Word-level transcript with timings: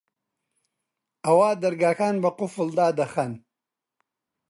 ئەوا 1.25 1.49
دەرگاکان 1.61 2.15
بە 2.23 2.29
قوفڵ 2.37 2.67
دادەخەن 2.79 3.31